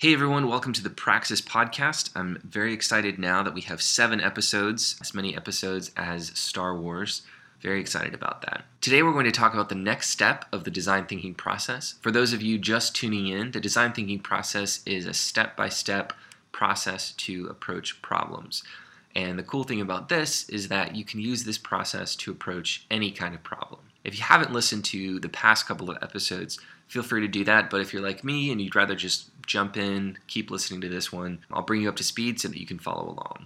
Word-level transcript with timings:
Hey 0.00 0.14
everyone, 0.14 0.46
welcome 0.46 0.72
to 0.74 0.82
the 0.84 0.90
Praxis 0.90 1.40
Podcast. 1.40 2.10
I'm 2.14 2.40
very 2.44 2.72
excited 2.72 3.18
now 3.18 3.42
that 3.42 3.52
we 3.52 3.62
have 3.62 3.82
seven 3.82 4.20
episodes, 4.20 4.96
as 5.00 5.12
many 5.12 5.36
episodes 5.36 5.90
as 5.96 6.28
Star 6.38 6.72
Wars. 6.76 7.22
Very 7.60 7.80
excited 7.80 8.14
about 8.14 8.42
that. 8.42 8.62
Today 8.80 9.02
we're 9.02 9.12
going 9.12 9.24
to 9.24 9.32
talk 9.32 9.54
about 9.54 9.70
the 9.70 9.74
next 9.74 10.10
step 10.10 10.44
of 10.52 10.62
the 10.62 10.70
design 10.70 11.06
thinking 11.06 11.34
process. 11.34 11.96
For 12.00 12.12
those 12.12 12.32
of 12.32 12.42
you 12.42 12.58
just 12.58 12.94
tuning 12.94 13.26
in, 13.26 13.50
the 13.50 13.58
design 13.58 13.92
thinking 13.92 14.20
process 14.20 14.84
is 14.86 15.04
a 15.04 15.12
step 15.12 15.56
by 15.56 15.68
step 15.68 16.12
process 16.52 17.10
to 17.14 17.48
approach 17.48 18.00
problems. 18.00 18.62
And 19.16 19.36
the 19.36 19.42
cool 19.42 19.64
thing 19.64 19.80
about 19.80 20.08
this 20.08 20.48
is 20.48 20.68
that 20.68 20.94
you 20.94 21.04
can 21.04 21.18
use 21.18 21.42
this 21.42 21.58
process 21.58 22.14
to 22.14 22.30
approach 22.30 22.86
any 22.88 23.10
kind 23.10 23.34
of 23.34 23.42
problem. 23.42 23.80
If 24.08 24.16
you 24.16 24.24
haven't 24.24 24.54
listened 24.54 24.86
to 24.86 25.20
the 25.20 25.28
past 25.28 25.66
couple 25.66 25.90
of 25.90 25.98
episodes, 26.00 26.58
feel 26.86 27.02
free 27.02 27.20
to 27.20 27.28
do 27.28 27.44
that. 27.44 27.68
But 27.68 27.82
if 27.82 27.92
you're 27.92 28.00
like 28.00 28.24
me 28.24 28.50
and 28.50 28.58
you'd 28.58 28.74
rather 28.74 28.94
just 28.94 29.28
jump 29.44 29.76
in, 29.76 30.16
keep 30.26 30.50
listening 30.50 30.80
to 30.80 30.88
this 30.88 31.12
one, 31.12 31.40
I'll 31.52 31.60
bring 31.60 31.82
you 31.82 31.90
up 31.90 31.96
to 31.96 32.02
speed 32.02 32.40
so 32.40 32.48
that 32.48 32.58
you 32.58 32.64
can 32.64 32.78
follow 32.78 33.04
along. 33.04 33.44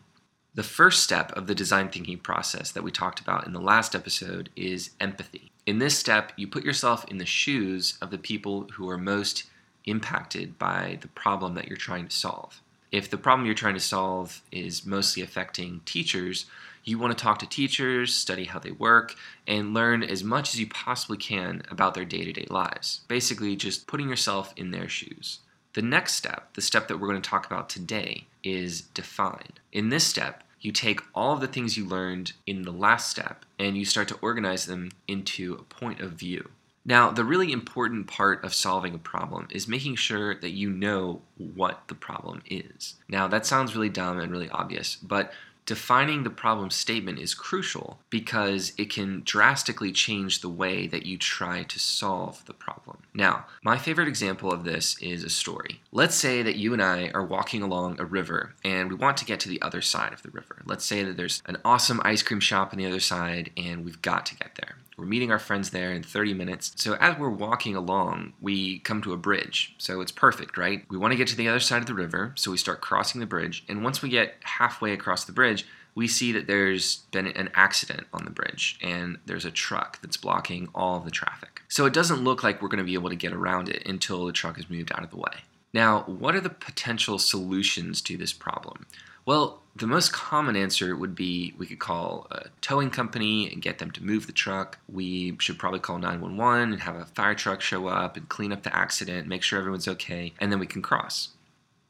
The 0.54 0.62
first 0.62 1.02
step 1.02 1.32
of 1.32 1.48
the 1.48 1.54
design 1.56 1.88
thinking 1.88 2.18
process 2.18 2.70
that 2.70 2.84
we 2.84 2.92
talked 2.92 3.18
about 3.18 3.44
in 3.44 3.52
the 3.52 3.60
last 3.60 3.96
episode 3.96 4.50
is 4.54 4.90
empathy. 5.00 5.50
In 5.66 5.80
this 5.80 5.98
step, 5.98 6.30
you 6.36 6.46
put 6.46 6.64
yourself 6.64 7.04
in 7.10 7.18
the 7.18 7.26
shoes 7.26 7.98
of 8.00 8.12
the 8.12 8.18
people 8.18 8.68
who 8.74 8.88
are 8.88 8.98
most 8.98 9.46
impacted 9.86 10.60
by 10.60 10.98
the 11.00 11.08
problem 11.08 11.54
that 11.54 11.66
you're 11.66 11.76
trying 11.76 12.06
to 12.06 12.16
solve. 12.16 12.60
If 12.92 13.08
the 13.08 13.16
problem 13.16 13.46
you're 13.46 13.54
trying 13.54 13.74
to 13.74 13.80
solve 13.80 14.42
is 14.52 14.84
mostly 14.84 15.22
affecting 15.22 15.80
teachers, 15.86 16.44
you 16.84 16.98
want 16.98 17.16
to 17.16 17.22
talk 17.22 17.38
to 17.38 17.48
teachers, 17.48 18.14
study 18.14 18.44
how 18.44 18.58
they 18.58 18.70
work, 18.70 19.14
and 19.46 19.72
learn 19.72 20.02
as 20.02 20.22
much 20.22 20.52
as 20.52 20.60
you 20.60 20.66
possibly 20.66 21.16
can 21.16 21.62
about 21.70 21.94
their 21.94 22.04
day 22.04 22.24
to 22.24 22.32
day 22.32 22.46
lives. 22.50 23.00
Basically, 23.08 23.56
just 23.56 23.86
putting 23.86 24.10
yourself 24.10 24.52
in 24.58 24.72
their 24.72 24.88
shoes. 24.88 25.38
The 25.72 25.80
next 25.80 26.14
step, 26.14 26.52
the 26.52 26.60
step 26.60 26.86
that 26.88 26.98
we're 26.98 27.08
going 27.08 27.22
to 27.22 27.30
talk 27.30 27.46
about 27.46 27.70
today, 27.70 28.26
is 28.44 28.82
define. 28.82 29.52
In 29.72 29.88
this 29.88 30.06
step, 30.06 30.44
you 30.60 30.70
take 30.70 31.00
all 31.14 31.32
of 31.32 31.40
the 31.40 31.46
things 31.46 31.78
you 31.78 31.86
learned 31.86 32.32
in 32.46 32.62
the 32.62 32.72
last 32.72 33.10
step 33.10 33.44
and 33.58 33.76
you 33.76 33.86
start 33.86 34.06
to 34.08 34.18
organize 34.20 34.66
them 34.66 34.90
into 35.08 35.54
a 35.54 35.62
point 35.62 36.00
of 36.00 36.12
view. 36.12 36.50
Now, 36.84 37.10
the 37.10 37.24
really 37.24 37.52
important 37.52 38.08
part 38.08 38.44
of 38.44 38.54
solving 38.54 38.94
a 38.94 38.98
problem 38.98 39.48
is 39.50 39.68
making 39.68 39.96
sure 39.96 40.34
that 40.34 40.50
you 40.50 40.70
know 40.70 41.22
what 41.36 41.82
the 41.88 41.94
problem 41.94 42.42
is. 42.46 42.96
Now, 43.08 43.28
that 43.28 43.46
sounds 43.46 43.74
really 43.74 43.88
dumb 43.88 44.18
and 44.18 44.32
really 44.32 44.50
obvious, 44.50 44.96
but 44.96 45.32
defining 45.64 46.24
the 46.24 46.30
problem 46.30 46.70
statement 46.70 47.18
is 47.18 47.34
crucial 47.34 48.00
because 48.10 48.72
it 48.76 48.90
can 48.90 49.22
drastically 49.24 49.92
change 49.92 50.40
the 50.40 50.48
way 50.48 50.86
that 50.88 51.06
you 51.06 51.16
try 51.16 51.62
to 51.62 51.78
solve 51.78 52.44
the 52.46 52.52
problem. 52.52 52.98
Now, 53.14 53.46
my 53.62 53.78
favorite 53.78 54.08
example 54.08 54.52
of 54.52 54.64
this 54.64 54.98
is 55.00 55.22
a 55.22 55.30
story. 55.30 55.80
Let's 55.92 56.16
say 56.16 56.42
that 56.42 56.56
you 56.56 56.72
and 56.72 56.82
I 56.82 57.10
are 57.14 57.24
walking 57.24 57.62
along 57.62 58.00
a 58.00 58.04
river 58.04 58.54
and 58.64 58.90
we 58.90 58.96
want 58.96 59.16
to 59.18 59.24
get 59.24 59.38
to 59.40 59.48
the 59.48 59.62
other 59.62 59.82
side 59.82 60.12
of 60.12 60.22
the 60.22 60.30
river. 60.30 60.62
Let's 60.66 60.84
say 60.84 61.04
that 61.04 61.16
there's 61.16 61.42
an 61.46 61.58
awesome 61.64 62.00
ice 62.04 62.22
cream 62.22 62.40
shop 62.40 62.72
on 62.72 62.78
the 62.78 62.86
other 62.86 63.00
side 63.00 63.50
and 63.56 63.84
we've 63.84 64.02
got 64.02 64.26
to 64.26 64.36
get 64.36 64.56
there. 64.56 64.76
We're 65.02 65.08
meeting 65.08 65.32
our 65.32 65.40
friends 65.40 65.70
there 65.70 65.92
in 65.92 66.04
30 66.04 66.32
minutes. 66.32 66.74
So 66.76 66.94
as 67.00 67.18
we're 67.18 67.28
walking 67.28 67.74
along, 67.74 68.34
we 68.40 68.78
come 68.78 69.02
to 69.02 69.12
a 69.12 69.16
bridge. 69.16 69.74
So 69.76 70.00
it's 70.00 70.12
perfect, 70.12 70.56
right? 70.56 70.84
We 70.88 70.96
want 70.96 71.10
to 71.10 71.16
get 71.16 71.26
to 71.26 71.36
the 71.36 71.48
other 71.48 71.58
side 71.58 71.82
of 71.82 71.86
the 71.86 71.94
river, 71.94 72.32
so 72.36 72.52
we 72.52 72.56
start 72.56 72.80
crossing 72.80 73.20
the 73.20 73.26
bridge. 73.26 73.64
And 73.68 73.82
once 73.82 74.00
we 74.00 74.10
get 74.10 74.34
halfway 74.44 74.92
across 74.92 75.24
the 75.24 75.32
bridge, 75.32 75.66
we 75.96 76.06
see 76.06 76.30
that 76.30 76.46
there's 76.46 76.98
been 77.10 77.26
an 77.26 77.50
accident 77.54 78.06
on 78.12 78.24
the 78.24 78.30
bridge 78.30 78.78
and 78.80 79.18
there's 79.26 79.44
a 79.44 79.50
truck 79.50 80.00
that's 80.02 80.16
blocking 80.16 80.68
all 80.72 81.00
the 81.00 81.10
traffic. 81.10 81.62
So 81.66 81.84
it 81.84 81.92
doesn't 81.92 82.22
look 82.22 82.44
like 82.44 82.62
we're 82.62 82.68
going 82.68 82.78
to 82.78 82.84
be 82.84 82.94
able 82.94 83.10
to 83.10 83.16
get 83.16 83.32
around 83.32 83.70
it 83.70 83.84
until 83.84 84.24
the 84.24 84.32
truck 84.32 84.56
is 84.56 84.70
moved 84.70 84.92
out 84.92 85.02
of 85.02 85.10
the 85.10 85.16
way. 85.16 85.42
Now, 85.72 86.02
what 86.02 86.34
are 86.34 86.40
the 86.40 86.50
potential 86.50 87.18
solutions 87.18 88.02
to 88.02 88.16
this 88.16 88.32
problem? 88.32 88.86
Well, 89.24 89.62
the 89.74 89.86
most 89.86 90.12
common 90.12 90.56
answer 90.56 90.94
would 90.96 91.14
be 91.14 91.54
we 91.56 91.66
could 91.66 91.78
call 91.78 92.26
a 92.30 92.48
towing 92.60 92.90
company 92.90 93.50
and 93.50 93.62
get 93.62 93.78
them 93.78 93.90
to 93.92 94.04
move 94.04 94.26
the 94.26 94.32
truck. 94.32 94.78
We 94.88 95.36
should 95.38 95.58
probably 95.58 95.80
call 95.80 95.98
911 95.98 96.72
and 96.72 96.82
have 96.82 96.96
a 96.96 97.06
fire 97.06 97.34
truck 97.34 97.60
show 97.60 97.86
up 97.86 98.16
and 98.16 98.28
clean 98.28 98.52
up 98.52 98.64
the 98.64 98.76
accident, 98.76 99.28
make 99.28 99.42
sure 99.42 99.58
everyone's 99.58 99.88
okay, 99.88 100.34
and 100.40 100.52
then 100.52 100.58
we 100.58 100.66
can 100.66 100.82
cross. 100.82 101.28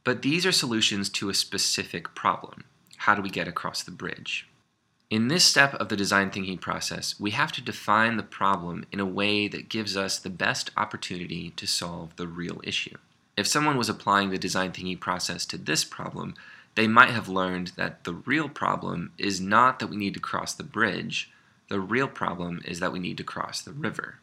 But 0.05 0.23
these 0.23 0.45
are 0.47 0.53
solutions 0.53 1.09
to 1.11 1.31
a 1.31 1.35
specific 1.35 2.15
problem. 2.15 2.65
How 2.99 3.15
do 3.15 3.23
we 3.23 3.31
get 3.31 3.49
across 3.49 3.83
the 3.83 3.91
bridge? 3.91 4.47
In 5.11 5.29
this 5.29 5.45
step 5.45 5.75
of 5.75 5.89
the 5.89 5.97
design 5.97 6.31
thinking 6.31 6.59
process, 6.59 7.19
we 7.19 7.33
have 7.33 7.53
to 7.53 7.63
define 7.63 8.17
the 8.17 8.23
problem 8.23 8.85
in 8.93 9.01
a 9.01 9.07
way 9.07 9.49
that 9.49 9.69
gives 9.69 9.97
us 9.97 10.19
the 10.19 10.31
best 10.31 10.71
opportunity 10.77 11.51
to 11.51 11.67
solve 11.67 12.17
the 12.17 12.27
real 12.27 12.61
issue. 12.65 12.97
If 13.37 13.47
someone 13.47 13.79
was 13.79 13.89
applying 13.89 14.31
the 14.31 14.39
design 14.39 14.73
thinking 14.73 14.99
process 14.99 15.47
to 15.47 15.59
this 15.59 15.85
problem, 15.85 16.35
they 16.75 16.87
might 16.87 17.11
have 17.11 17.29
learned 17.29 17.73
that 17.77 18.05
the 18.05 18.15
real 18.15 18.49
problem 18.49 19.13
is 19.19 19.41
not 19.41 19.79
that 19.79 19.89
we 19.89 19.97
need 19.97 20.15
to 20.15 20.21
cross 20.21 20.55
the 20.55 20.63
bridge, 20.63 21.31
the 21.69 21.81
real 21.81 22.09
problem 22.09 22.61
is 22.65 22.81
that 22.81 22.93
we 22.93 22.99
need 22.99 23.17
to 23.17 23.25
cross 23.25 23.63
the 23.63 23.73
river. 23.73 24.17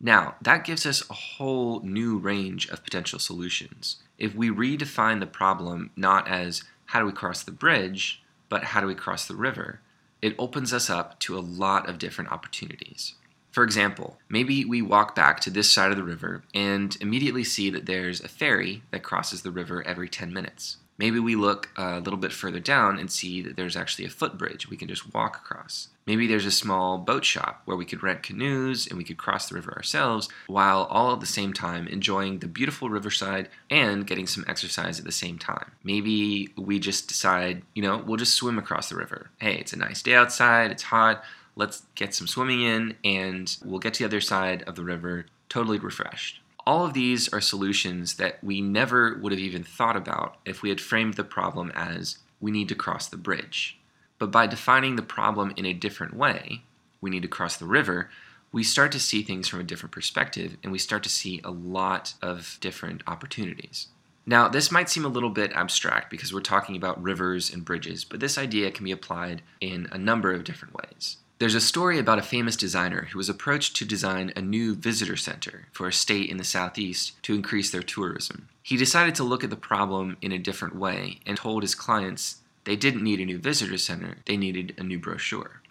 Now, 0.00 0.34
that 0.42 0.64
gives 0.64 0.84
us 0.84 1.08
a 1.08 1.14
whole 1.14 1.80
new 1.80 2.18
range 2.18 2.68
of 2.68 2.84
potential 2.84 3.18
solutions. 3.18 3.96
If 4.18 4.34
we 4.34 4.50
redefine 4.50 5.20
the 5.20 5.26
problem 5.26 5.90
not 5.96 6.28
as 6.28 6.64
how 6.86 7.00
do 7.00 7.06
we 7.06 7.12
cross 7.12 7.42
the 7.42 7.52
bridge, 7.52 8.22
but 8.48 8.64
how 8.64 8.80
do 8.80 8.86
we 8.86 8.94
cross 8.94 9.26
the 9.26 9.36
river, 9.36 9.80
it 10.20 10.34
opens 10.38 10.72
us 10.72 10.90
up 10.90 11.18
to 11.20 11.38
a 11.38 11.40
lot 11.40 11.88
of 11.88 11.98
different 11.98 12.32
opportunities. 12.32 13.14
For 13.52 13.62
example, 13.62 14.18
maybe 14.30 14.64
we 14.64 14.80
walk 14.82 15.14
back 15.14 15.38
to 15.40 15.50
this 15.50 15.70
side 15.70 15.90
of 15.90 15.98
the 15.98 16.02
river 16.02 16.42
and 16.54 16.96
immediately 17.00 17.44
see 17.44 17.68
that 17.70 17.86
there's 17.86 18.20
a 18.20 18.28
ferry 18.28 18.82
that 18.90 19.02
crosses 19.02 19.42
the 19.42 19.50
river 19.50 19.86
every 19.86 20.08
10 20.08 20.32
minutes. 20.32 20.78
Maybe 20.98 21.18
we 21.18 21.36
look 21.36 21.68
a 21.76 22.00
little 22.00 22.18
bit 22.18 22.32
further 22.32 22.60
down 22.60 22.98
and 22.98 23.10
see 23.10 23.42
that 23.42 23.56
there's 23.56 23.76
actually 23.76 24.04
a 24.04 24.10
footbridge 24.10 24.68
we 24.68 24.76
can 24.76 24.88
just 24.88 25.12
walk 25.12 25.36
across. 25.36 25.88
Maybe 26.06 26.26
there's 26.26 26.46
a 26.46 26.50
small 26.50 26.98
boat 26.98 27.24
shop 27.24 27.62
where 27.64 27.76
we 27.76 27.84
could 27.84 28.02
rent 28.02 28.22
canoes 28.22 28.86
and 28.86 28.96
we 28.96 29.04
could 29.04 29.18
cross 29.18 29.48
the 29.48 29.54
river 29.54 29.72
ourselves 29.72 30.28
while 30.46 30.84
all 30.84 31.12
at 31.12 31.20
the 31.20 31.26
same 31.26 31.52
time 31.52 31.88
enjoying 31.88 32.38
the 32.38 32.48
beautiful 32.48 32.88
riverside 32.88 33.48
and 33.70 34.06
getting 34.06 34.26
some 34.26 34.44
exercise 34.48 34.98
at 34.98 35.04
the 35.04 35.12
same 35.12 35.38
time. 35.38 35.72
Maybe 35.82 36.52
we 36.56 36.78
just 36.78 37.08
decide, 37.08 37.62
you 37.74 37.82
know, 37.82 37.98
we'll 37.98 38.16
just 38.16 38.34
swim 38.34 38.58
across 38.58 38.88
the 38.88 38.96
river. 38.96 39.30
Hey, 39.38 39.56
it's 39.56 39.72
a 39.72 39.78
nice 39.78 40.02
day 40.02 40.14
outside, 40.14 40.70
it's 40.70 40.84
hot, 40.84 41.22
let's 41.56 41.82
get 41.94 42.14
some 42.14 42.26
swimming 42.26 42.62
in 42.62 42.96
and 43.04 43.56
we'll 43.64 43.78
get 43.78 43.94
to 43.94 44.02
the 44.02 44.08
other 44.08 44.20
side 44.20 44.62
of 44.64 44.74
the 44.74 44.84
river 44.84 45.26
totally 45.48 45.78
refreshed. 45.78 46.40
All 46.66 46.86
of 46.86 46.94
these 46.94 47.28
are 47.32 47.40
solutions 47.40 48.14
that 48.16 48.42
we 48.42 48.60
never 48.60 49.18
would 49.18 49.32
have 49.32 49.40
even 49.40 49.64
thought 49.64 49.96
about 49.96 50.36
if 50.44 50.62
we 50.62 50.68
had 50.68 50.80
framed 50.80 51.14
the 51.14 51.24
problem 51.24 51.72
as 51.74 52.18
we 52.40 52.50
need 52.50 52.68
to 52.68 52.74
cross 52.74 53.08
the 53.08 53.16
bridge. 53.16 53.78
But 54.18 54.30
by 54.30 54.46
defining 54.46 54.96
the 54.96 55.02
problem 55.02 55.52
in 55.56 55.66
a 55.66 55.72
different 55.72 56.14
way, 56.14 56.62
we 57.00 57.10
need 57.10 57.22
to 57.22 57.28
cross 57.28 57.56
the 57.56 57.66
river, 57.66 58.10
we 58.52 58.62
start 58.62 58.92
to 58.92 59.00
see 59.00 59.22
things 59.22 59.48
from 59.48 59.60
a 59.60 59.64
different 59.64 59.92
perspective 59.92 60.56
and 60.62 60.70
we 60.70 60.78
start 60.78 61.02
to 61.02 61.08
see 61.08 61.40
a 61.42 61.50
lot 61.50 62.14
of 62.22 62.58
different 62.60 63.02
opportunities. 63.06 63.88
Now, 64.24 64.46
this 64.48 64.70
might 64.70 64.88
seem 64.88 65.04
a 65.04 65.08
little 65.08 65.30
bit 65.30 65.52
abstract 65.52 66.08
because 66.10 66.32
we're 66.32 66.40
talking 66.40 66.76
about 66.76 67.02
rivers 67.02 67.52
and 67.52 67.64
bridges, 67.64 68.04
but 68.04 68.20
this 68.20 68.38
idea 68.38 68.70
can 68.70 68.84
be 68.84 68.92
applied 68.92 69.42
in 69.60 69.88
a 69.90 69.98
number 69.98 70.32
of 70.32 70.44
different 70.44 70.74
ways. 70.74 71.16
There's 71.42 71.56
a 71.56 71.60
story 71.60 71.98
about 71.98 72.20
a 72.20 72.22
famous 72.22 72.54
designer 72.54 73.08
who 73.10 73.18
was 73.18 73.28
approached 73.28 73.74
to 73.74 73.84
design 73.84 74.32
a 74.36 74.40
new 74.40 74.76
visitor 74.76 75.16
center 75.16 75.66
for 75.72 75.88
a 75.88 75.92
state 75.92 76.30
in 76.30 76.36
the 76.36 76.44
southeast 76.44 77.20
to 77.24 77.34
increase 77.34 77.68
their 77.68 77.82
tourism. 77.82 78.48
He 78.62 78.76
decided 78.76 79.16
to 79.16 79.24
look 79.24 79.42
at 79.42 79.50
the 79.50 79.56
problem 79.56 80.16
in 80.22 80.30
a 80.30 80.38
different 80.38 80.76
way 80.76 81.18
and 81.26 81.36
told 81.36 81.64
his 81.64 81.74
clients 81.74 82.36
they 82.62 82.76
didn't 82.76 83.02
need 83.02 83.18
a 83.18 83.24
new 83.24 83.38
visitor 83.38 83.76
center, 83.76 84.18
they 84.24 84.36
needed 84.36 84.76
a 84.78 84.84
new 84.84 85.00
brochure. 85.00 85.62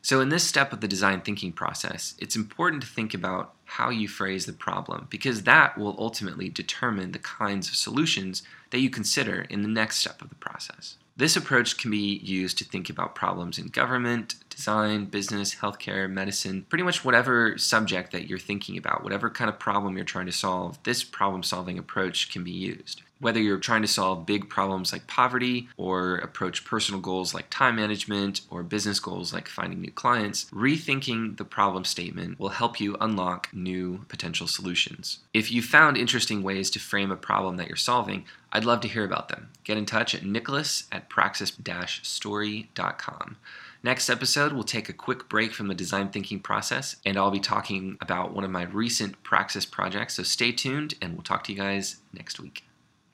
So, 0.00 0.20
in 0.20 0.28
this 0.28 0.44
step 0.44 0.72
of 0.72 0.80
the 0.80 0.86
design 0.86 1.22
thinking 1.22 1.50
process, 1.50 2.14
it's 2.20 2.36
important 2.36 2.84
to 2.84 2.88
think 2.88 3.12
about 3.12 3.52
how 3.64 3.90
you 3.90 4.06
phrase 4.06 4.46
the 4.46 4.52
problem 4.52 5.08
because 5.10 5.42
that 5.42 5.76
will 5.76 5.96
ultimately 5.98 6.48
determine 6.48 7.10
the 7.10 7.18
kinds 7.18 7.66
of 7.66 7.74
solutions 7.74 8.44
that 8.70 8.78
you 8.78 8.90
consider 8.90 9.40
in 9.50 9.62
the 9.62 9.68
next 9.68 9.96
step 9.96 10.22
of 10.22 10.28
the 10.28 10.36
process. 10.36 10.98
This 11.16 11.34
approach 11.34 11.78
can 11.78 11.90
be 11.90 12.18
used 12.18 12.58
to 12.58 12.64
think 12.64 12.90
about 12.90 13.14
problems 13.14 13.58
in 13.58 13.68
government, 13.68 14.34
design, 14.56 15.04
business, 15.04 15.56
healthcare, 15.56 16.10
medicine, 16.10 16.64
pretty 16.68 16.82
much 16.82 17.04
whatever 17.04 17.58
subject 17.58 18.10
that 18.12 18.26
you're 18.26 18.38
thinking 18.38 18.78
about, 18.78 19.04
whatever 19.04 19.28
kind 19.28 19.50
of 19.50 19.58
problem 19.58 19.96
you're 19.96 20.04
trying 20.04 20.26
to 20.26 20.32
solve, 20.32 20.82
this 20.82 21.04
problem 21.04 21.42
solving 21.42 21.78
approach 21.78 22.32
can 22.32 22.42
be 22.42 22.50
used. 22.50 23.02
Whether 23.18 23.40
you're 23.40 23.58
trying 23.58 23.80
to 23.82 23.88
solve 23.88 24.26
big 24.26 24.50
problems 24.50 24.92
like 24.92 25.06
poverty, 25.06 25.68
or 25.76 26.16
approach 26.16 26.64
personal 26.64 27.00
goals 27.00 27.32
like 27.32 27.46
time 27.48 27.76
management, 27.76 28.42
or 28.50 28.62
business 28.62 29.00
goals 29.00 29.32
like 29.32 29.48
finding 29.48 29.80
new 29.80 29.90
clients, 29.90 30.44
rethinking 30.46 31.38
the 31.38 31.44
problem 31.44 31.84
statement 31.84 32.38
will 32.38 32.50
help 32.50 32.78
you 32.80 32.96
unlock 33.00 33.48
new 33.54 34.04
potential 34.08 34.46
solutions. 34.46 35.20
If 35.32 35.50
you 35.50 35.62
found 35.62 35.96
interesting 35.96 36.42
ways 36.42 36.68
to 36.70 36.78
frame 36.78 37.10
a 37.10 37.16
problem 37.16 37.56
that 37.56 37.68
you're 37.68 37.76
solving, 37.76 38.26
I'd 38.52 38.66
love 38.66 38.82
to 38.82 38.88
hear 38.88 39.04
about 39.04 39.28
them. 39.28 39.48
Get 39.64 39.78
in 39.78 39.86
touch 39.86 40.14
at 40.14 40.24
nicholas 40.24 40.84
at 40.92 41.08
praxis-story.com. 41.08 43.36
Next 43.82 44.08
episode, 44.08 44.52
we'll 44.52 44.64
take 44.64 44.88
a 44.88 44.92
quick 44.92 45.28
break 45.28 45.52
from 45.52 45.68
the 45.68 45.74
design 45.74 46.08
thinking 46.08 46.40
process, 46.40 46.96
and 47.04 47.16
I'll 47.16 47.30
be 47.30 47.40
talking 47.40 47.96
about 48.00 48.34
one 48.34 48.44
of 48.44 48.50
my 48.50 48.64
recent 48.64 49.22
Praxis 49.22 49.66
projects. 49.66 50.14
So 50.14 50.22
stay 50.22 50.52
tuned, 50.52 50.94
and 51.00 51.14
we'll 51.14 51.22
talk 51.22 51.44
to 51.44 51.52
you 51.52 51.58
guys 51.58 51.96
next 52.12 52.40
week. 52.40 52.64